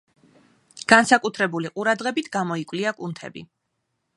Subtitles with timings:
[0.93, 3.45] განსაკუთრებული ყურადღებით გამოიკვლია კუნთები.